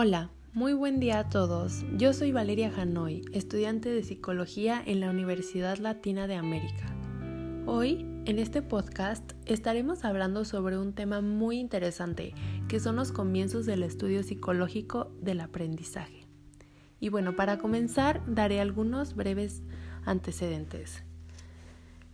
[0.00, 1.84] Hola, muy buen día a todos.
[1.96, 6.86] Yo soy Valeria Hanoi, estudiante de psicología en la Universidad Latina de América.
[7.66, 12.32] Hoy, en este podcast, estaremos hablando sobre un tema muy interesante,
[12.68, 16.28] que son los comienzos del estudio psicológico del aprendizaje.
[17.00, 19.64] Y bueno, para comenzar, daré algunos breves
[20.04, 21.02] antecedentes.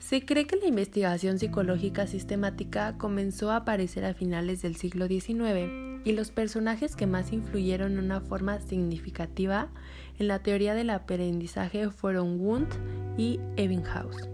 [0.04, 6.04] Se cree que la investigación psicológica sistemática comenzó a aparecer a finales del siglo XIX
[6.04, 9.70] y los personajes que más influyeron de una forma significativa
[10.18, 12.74] en la teoría del aprendizaje fueron Wundt
[13.16, 14.28] y Ebbinghaus.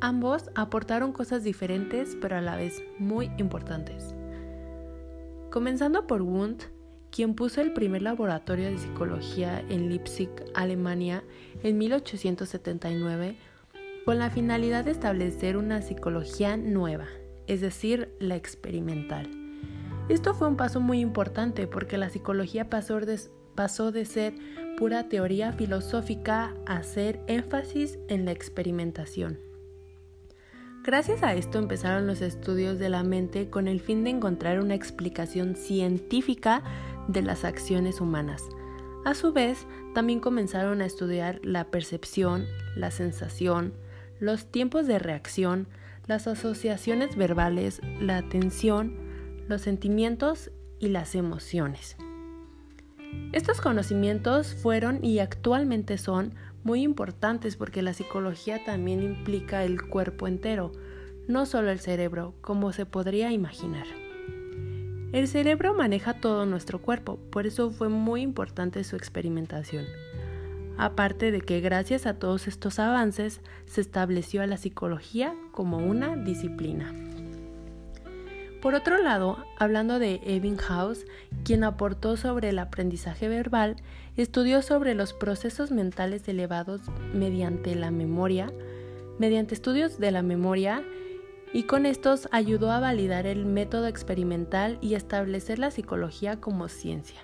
[0.00, 4.14] Ambos aportaron cosas diferentes pero a la vez muy importantes.
[5.50, 6.62] Comenzando por Wundt,
[7.10, 11.22] quien puso el primer laboratorio de psicología en Leipzig, Alemania,
[11.62, 13.36] en 1879,
[14.04, 17.06] con la finalidad de establecer una psicología nueva,
[17.46, 19.44] es decir, la experimental
[20.08, 24.34] esto fue un paso muy importante porque la psicología pasó de, ser
[24.76, 29.40] pura teoría filosófica a hacer énfasis en la experimentación.
[30.82, 34.74] Gracias a esto empezaron los estudios de la mente con el fin de encontrar una
[34.74, 36.62] explicación científica
[37.08, 38.42] de las acciones humanas.
[39.06, 42.44] A su vez, también comenzaron a estudiar la percepción,
[42.76, 43.72] la sensación,
[44.20, 45.68] los tiempos de reacción,
[46.06, 48.96] las asociaciones verbales, la atención,
[49.48, 51.96] los sentimientos y las emociones.
[53.32, 60.26] Estos conocimientos fueron y actualmente son muy importantes porque la psicología también implica el cuerpo
[60.26, 60.72] entero,
[61.28, 63.86] no solo el cerebro, como se podría imaginar.
[65.12, 69.84] El cerebro maneja todo nuestro cuerpo, por eso fue muy importante su experimentación.
[70.76, 76.16] Aparte de que gracias a todos estos avances se estableció a la psicología como una
[76.16, 76.92] disciplina.
[78.64, 81.04] Por otro lado, hablando de Ebbinghaus,
[81.44, 83.76] quien aportó sobre el aprendizaje verbal,
[84.16, 86.80] estudió sobre los procesos mentales elevados
[87.12, 88.50] mediante la memoria,
[89.18, 90.82] mediante estudios de la memoria,
[91.52, 97.20] y con estos ayudó a validar el método experimental y establecer la psicología como ciencia.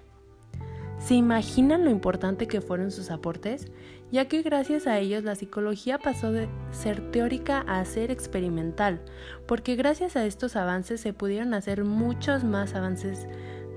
[1.01, 3.67] ¿Se imaginan lo importante que fueron sus aportes?
[4.13, 9.01] Ya que gracias a ellos la psicología pasó de ser teórica a ser experimental,
[9.47, 13.29] porque gracias a estos avances se pudieron hacer muchos más avances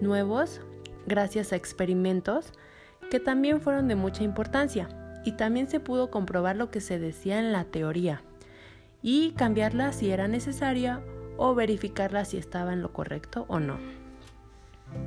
[0.02, 0.60] nuevos,
[1.08, 2.52] gracias a experimentos,
[3.10, 4.90] que también fueron de mucha importancia,
[5.24, 8.22] y también se pudo comprobar lo que se decía en la teoría,
[9.02, 11.02] y cambiarla si era necesaria
[11.38, 14.03] o verificarla si estaba en lo correcto o no.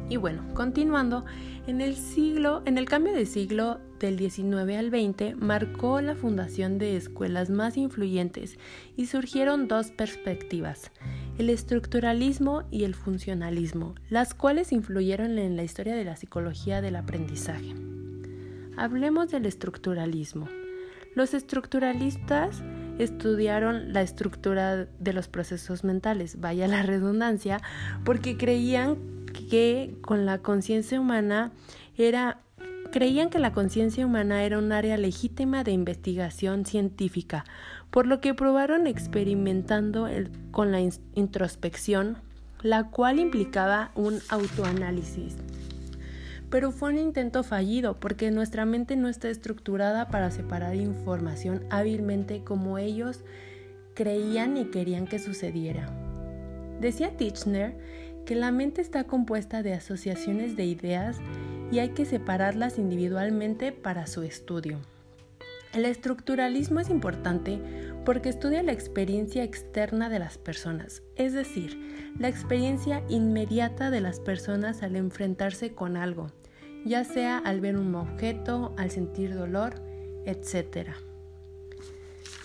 [0.08, 1.24] Y bueno, continuando,
[1.66, 6.78] en el siglo, en el cambio de siglo del 19 al 20 marcó la fundación
[6.78, 8.56] de escuelas más influyentes
[8.96, 10.92] y surgieron dos perspectivas,
[11.38, 16.94] el estructuralismo y el funcionalismo, las cuales influyeron en la historia de la psicología del
[16.94, 17.74] aprendizaje.
[18.76, 20.48] Hablemos del estructuralismo.
[21.16, 22.62] Los estructuralistas
[22.98, 27.60] estudiaron la estructura de los procesos mentales, vaya la redundancia,
[28.04, 29.15] porque creían
[29.48, 31.52] que con la conciencia humana
[31.96, 32.40] era
[32.90, 37.44] creían que la conciencia humana era un área legítima de investigación científica,
[37.90, 40.08] por lo que probaron experimentando
[40.50, 40.80] con la
[41.14, 42.18] introspección,
[42.62, 45.36] la cual implicaba un autoanálisis.
[46.48, 52.44] Pero fue un intento fallido porque nuestra mente no está estructurada para separar información hábilmente
[52.44, 53.24] como ellos
[53.94, 55.90] creían y querían que sucediera.
[56.80, 57.76] Decía Tichner
[58.26, 61.16] que la mente está compuesta de asociaciones de ideas
[61.70, 64.78] y hay que separarlas individualmente para su estudio.
[65.72, 67.60] El estructuralismo es importante
[68.04, 74.20] porque estudia la experiencia externa de las personas, es decir, la experiencia inmediata de las
[74.20, 76.28] personas al enfrentarse con algo,
[76.84, 79.74] ya sea al ver un objeto, al sentir dolor,
[80.24, 80.90] etc.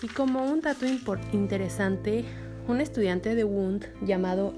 [0.02, 0.84] Y como un dato
[1.32, 2.24] interesante,
[2.68, 4.54] un estudiante de Wundt llamado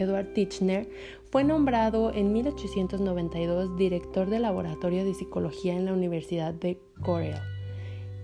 [0.00, 0.88] Edward Tichner,
[1.30, 7.38] fue nombrado en 1892 director del Laboratorio de Psicología en la Universidad de Cornell,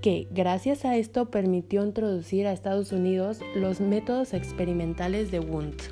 [0.01, 5.83] que gracias a esto permitió introducir a Estados Unidos los métodos experimentales de Wundt.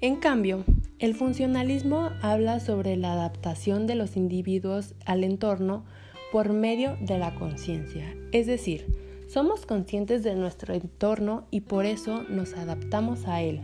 [0.00, 0.64] En cambio,
[0.98, 5.84] el funcionalismo habla sobre la adaptación de los individuos al entorno
[6.30, 12.24] por medio de la conciencia, es decir, somos conscientes de nuestro entorno y por eso
[12.28, 13.60] nos adaptamos a él.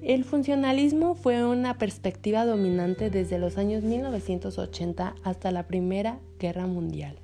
[0.00, 7.18] El funcionalismo fue una perspectiva dominante desde los años 1980 hasta la Primera Guerra Mundial.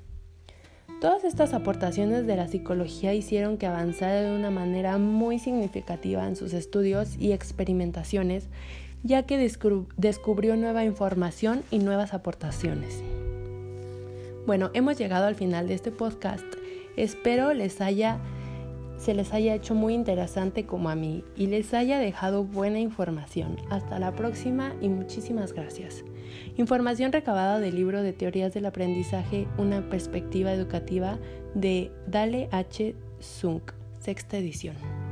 [0.99, 6.35] Todas estas aportaciones de la psicología hicieron que avanzara de una manera muy significativa en
[6.35, 8.49] sus estudios y experimentaciones
[9.05, 13.03] ya que descubrió nueva información y nuevas aportaciones.
[14.47, 16.43] Bueno, hemos llegado al final de este podcast.
[16.97, 18.19] Espero les haya
[18.97, 23.57] se les haya hecho muy interesante como a mí y les haya dejado buena información.
[23.69, 26.03] Hasta la próxima y muchísimas gracias.
[26.57, 31.19] Información recabada del libro de Teorías del Aprendizaje, una perspectiva educativa
[31.53, 32.95] de Dale H.
[33.21, 35.04] Zunk, sexta edición.